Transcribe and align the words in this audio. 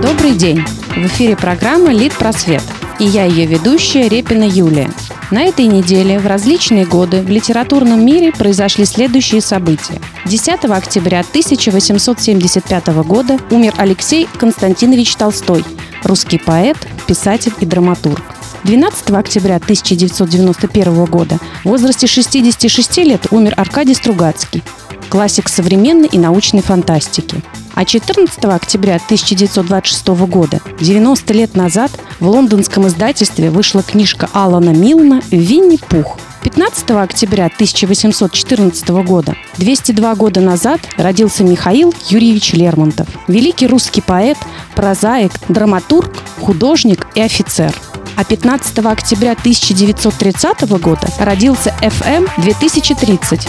Добрый 0.00 0.32
день! 0.32 0.64
В 0.90 1.06
эфире 1.06 1.36
программа 1.36 1.92
«Лид 1.92 2.12
Просвет» 2.14 2.62
и 3.02 3.04
я 3.04 3.24
ее 3.24 3.46
ведущая 3.46 4.08
Репина 4.08 4.44
Юлия. 4.44 4.88
На 5.32 5.42
этой 5.42 5.66
неделе 5.66 6.20
в 6.20 6.26
различные 6.26 6.86
годы 6.86 7.22
в 7.22 7.28
литературном 7.28 8.04
мире 8.04 8.32
произошли 8.32 8.84
следующие 8.84 9.40
события. 9.40 10.00
10 10.26 10.64
октября 10.66 11.20
1875 11.20 12.86
года 13.04 13.38
умер 13.50 13.74
Алексей 13.78 14.28
Константинович 14.38 15.16
Толстой, 15.16 15.64
русский 16.04 16.38
поэт, 16.38 16.76
писатель 17.08 17.54
и 17.60 17.66
драматург. 17.66 18.22
12 18.64 19.10
октября 19.10 19.56
1991 19.56 21.04
года 21.06 21.38
в 21.64 21.68
возрасте 21.68 22.06
66 22.06 22.98
лет 22.98 23.26
умер 23.32 23.54
Аркадий 23.56 23.94
Стругацкий, 23.94 24.62
классик 25.08 25.48
современной 25.48 26.06
и 26.06 26.18
научной 26.18 26.62
фантастики. 26.62 27.42
А 27.74 27.84
14 27.84 28.44
октября 28.44 28.96
1926 28.96 30.06
года, 30.28 30.60
90 30.80 31.32
лет 31.32 31.56
назад, 31.56 31.90
в 32.20 32.28
лондонском 32.28 32.86
издательстве 32.86 33.50
вышла 33.50 33.82
книжка 33.82 34.28
Алана 34.32 34.70
Милна 34.70 35.22
«Винни-Пух». 35.30 36.18
15 36.44 36.90
октября 36.90 37.46
1814 37.46 38.88
года, 39.04 39.36
202 39.58 40.14
года 40.16 40.40
назад, 40.40 40.80
родился 40.96 41.44
Михаил 41.44 41.94
Юрьевич 42.08 42.52
Лермонтов, 42.52 43.08
великий 43.26 43.66
русский 43.66 44.00
поэт, 44.00 44.38
прозаик, 44.74 45.32
драматург, 45.48 46.12
художник 46.40 47.06
и 47.14 47.20
офицер. 47.20 47.72
А 48.16 48.24
15 48.24 48.78
октября 48.80 49.32
1930 49.32 50.62
года 50.80 51.08
родился 51.18 51.74
FM 51.80 52.28
2030, 52.42 53.48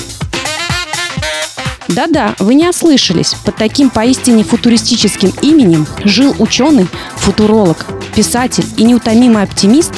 да-да, 1.90 2.34
вы 2.40 2.56
не 2.56 2.68
ослышались. 2.68 3.36
Под 3.46 3.56
таким 3.56 3.90
поистине 3.90 4.44
футуристическим 4.44 5.32
именем 5.42 5.86
жил 6.04 6.36
ученый, 6.40 6.88
футуролог, 7.18 7.86
писатель 8.16 8.66
и 8.78 8.84
неутомимый 8.84 9.44
оптимист 9.44 9.94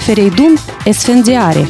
Ферейдун 0.00 0.58
Эсфендиари. 0.84 1.66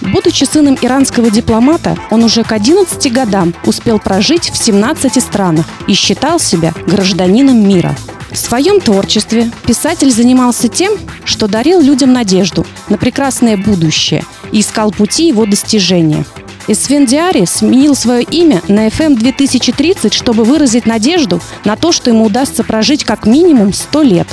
Будучи 0.00 0.44
сыном 0.44 0.78
иранского 0.80 1.30
дипломата, 1.30 1.96
он 2.10 2.22
уже 2.22 2.44
к 2.44 2.52
11 2.52 3.12
годам 3.12 3.52
успел 3.64 3.98
прожить 3.98 4.50
в 4.50 4.56
17 4.56 5.22
странах 5.22 5.66
и 5.86 5.94
считал 5.94 6.38
себя 6.38 6.72
гражданином 6.86 7.68
мира. 7.68 7.96
В 8.30 8.36
своем 8.36 8.80
творчестве 8.80 9.50
писатель 9.66 10.10
занимался 10.10 10.68
тем, 10.68 10.94
что 11.24 11.46
дарил 11.46 11.80
людям 11.80 12.12
надежду 12.12 12.66
на 12.88 12.98
прекрасное 12.98 13.56
будущее 13.56 14.24
и 14.52 14.60
искал 14.60 14.90
пути 14.90 15.28
его 15.28 15.46
достижения– 15.46 16.24
Эсфендиари 16.70 17.46
сменил 17.46 17.94
свое 17.94 18.22
имя 18.22 18.60
на 18.68 18.88
FM 18.88 19.16
2030, 19.16 20.12
чтобы 20.12 20.44
выразить 20.44 20.84
надежду 20.84 21.40
на 21.64 21.76
то, 21.76 21.92
что 21.92 22.10
ему 22.10 22.26
удастся 22.26 22.62
прожить 22.62 23.04
как 23.04 23.24
минимум 23.24 23.72
100 23.72 24.02
лет 24.02 24.28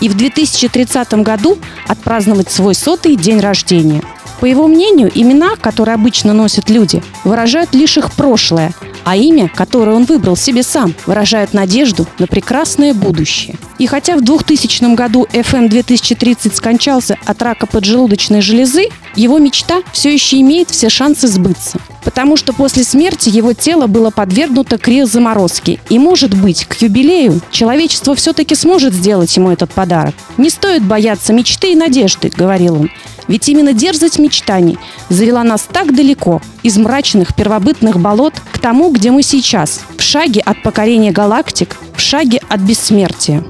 и 0.00 0.08
в 0.08 0.16
2030 0.16 1.14
году 1.22 1.58
отпраздновать 1.86 2.50
свой 2.50 2.74
сотый 2.74 3.14
день 3.14 3.38
рождения. 3.38 4.02
По 4.40 4.46
его 4.46 4.66
мнению, 4.66 5.12
имена, 5.14 5.54
которые 5.54 5.94
обычно 5.94 6.32
носят 6.32 6.70
люди, 6.70 7.04
выражают 7.22 7.72
лишь 7.72 7.96
их 7.96 8.12
прошлое, 8.12 8.72
а 9.06 9.14
имя, 9.14 9.48
которое 9.48 9.92
он 9.92 10.04
выбрал 10.04 10.36
себе 10.36 10.64
сам, 10.64 10.92
выражает 11.06 11.54
надежду 11.54 12.08
на 12.18 12.26
прекрасное 12.26 12.92
будущее. 12.92 13.54
И 13.78 13.86
хотя 13.86 14.16
в 14.16 14.20
2000 14.24 14.96
году 14.96 15.28
FM 15.32 15.68
2030 15.68 16.56
скончался 16.56 17.16
от 17.24 17.40
рака 17.40 17.66
поджелудочной 17.66 18.40
железы, 18.40 18.88
его 19.16 19.38
мечта 19.38 19.82
все 19.92 20.12
еще 20.12 20.40
имеет 20.40 20.70
все 20.70 20.88
шансы 20.88 21.26
сбыться. 21.26 21.78
Потому 22.04 22.36
что 22.36 22.52
после 22.52 22.84
смерти 22.84 23.28
его 23.28 23.52
тело 23.52 23.88
было 23.88 24.10
подвергнуто 24.10 24.78
криозаморозке. 24.78 25.80
И, 25.88 25.98
может 25.98 26.34
быть, 26.34 26.64
к 26.66 26.80
юбилею 26.80 27.40
человечество 27.50 28.14
все-таки 28.14 28.54
сможет 28.54 28.94
сделать 28.94 29.36
ему 29.36 29.50
этот 29.50 29.72
подарок. 29.72 30.14
«Не 30.36 30.50
стоит 30.50 30.84
бояться 30.84 31.32
мечты 31.32 31.72
и 31.72 31.76
надежды»,— 31.76 32.30
говорил 32.36 32.82
он. 32.82 32.90
Ведь 33.28 33.48
именно 33.48 33.72
дерзость 33.72 34.18
мечтаний 34.18 34.78
завела 35.08 35.42
нас 35.42 35.66
так 35.70 35.94
далеко, 35.94 36.40
из 36.62 36.76
мрачных 36.76 37.34
первобытных 37.34 37.98
болот, 37.98 38.34
к 38.52 38.58
тому, 38.58 38.90
где 38.90 39.10
мы 39.10 39.22
сейчас, 39.22 39.80
в 39.96 40.02
шаге 40.02 40.40
от 40.40 40.62
покорения 40.62 41.10
галактик, 41.10 41.76
в 41.94 42.00
шаге 42.00 42.40
от 42.48 42.60
бессмертия. 42.60 43.42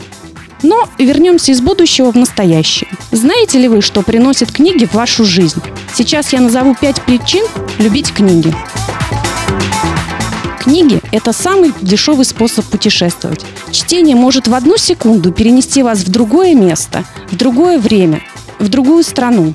Но 0.62 0.88
вернемся 0.98 1.52
из 1.52 1.60
будущего 1.60 2.10
в 2.10 2.16
настоящее. 2.16 2.88
Знаете 3.10 3.58
ли 3.58 3.68
вы, 3.68 3.82
что 3.82 4.02
приносят 4.02 4.52
книги 4.52 4.86
в 4.86 4.94
вашу 4.94 5.24
жизнь? 5.24 5.60
Сейчас 5.94 6.32
я 6.32 6.40
назову 6.40 6.74
пять 6.74 7.00
причин 7.02 7.44
любить 7.78 8.12
книги. 8.12 8.54
Книги– 10.60 11.00
это 11.12 11.32
самый 11.32 11.72
дешевый 11.80 12.24
способ 12.24 12.64
путешествовать. 12.64 13.44
Чтение 13.70 14.16
может 14.16 14.48
в 14.48 14.54
одну 14.54 14.76
секунду 14.76 15.30
перенести 15.30 15.82
вас 15.82 16.00
в 16.00 16.10
другое 16.10 16.54
место, 16.54 17.04
в 17.30 17.36
другое 17.36 17.78
время, 17.78 18.20
в 18.58 18.68
другую 18.68 19.04
страну. 19.04 19.54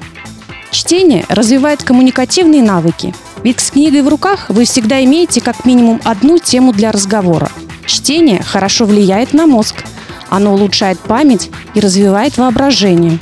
Чтение 0.72 1.26
развивает 1.28 1.84
коммуникативные 1.84 2.64
навыки, 2.64 3.14
ведь 3.44 3.60
с 3.60 3.72
книгой 3.72 4.04
в 4.04 4.08
руках 4.08 4.46
вы 4.48 4.64
всегда 4.64 5.04
имеете 5.04 5.42
как 5.42 5.66
минимум 5.66 6.00
одну 6.06 6.38
тему 6.38 6.72
для 6.72 6.94
разговора. 6.94 7.52
Чтение 7.86 8.42
хорошо 8.42 8.86
влияет 8.86 9.34
на 9.34 9.48
мозг. 9.48 9.84
Оно 10.32 10.54
улучшает 10.54 10.98
память 10.98 11.52
и 11.76 11.82
развивает 11.82 12.38
воображение. 12.38 13.20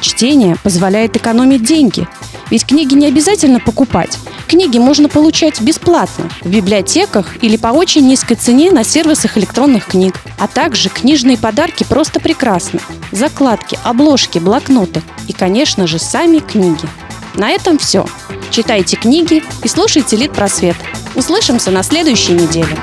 Чтение 0.00 0.56
позволяет 0.62 1.16
экономить 1.16 1.64
деньги, 1.64 2.06
ведь 2.50 2.66
книги 2.66 2.92
не 2.92 3.06
обязательно 3.06 3.60
покупать. 3.60 4.18
Книги 4.46 4.76
можно 4.76 5.08
получать 5.08 5.62
бесплатно 5.62 6.28
в 6.42 6.50
библиотеках 6.50 7.42
или 7.42 7.56
по 7.56 7.68
очень 7.68 8.06
низкой 8.06 8.34
цене 8.34 8.70
на 8.72 8.84
сервисах 8.84 9.38
электронных 9.38 9.86
книг. 9.86 10.20
А 10.38 10.46
также 10.46 10.90
книжные 10.90 11.38
подарки 11.38 11.84
просто 11.88 12.20
прекрасны. 12.20 12.78
Закладки, 13.10 13.78
обложки, 13.82 14.38
блокноты 14.38 15.02
и, 15.26 15.32
конечно 15.32 15.86
же, 15.86 15.98
сами 15.98 16.40
книги. 16.40 16.86
На 17.34 17.50
этом 17.50 17.78
все. 17.78 18.04
Читайте 18.50 18.96
книги 18.96 19.42
и 19.62 19.68
слушайте 19.68 20.16
Лид 20.16 20.32
Просвет. 20.32 20.76
Услышимся 21.14 21.70
на 21.70 21.82
следующей 21.82 22.34
неделе. 22.34 22.76